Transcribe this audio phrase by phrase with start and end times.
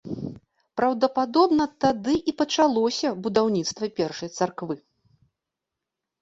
[0.79, 4.75] Праўдападобна тады і пачалося будаўніцтва першай царквы.